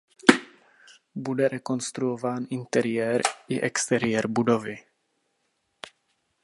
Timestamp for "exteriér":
3.61-4.27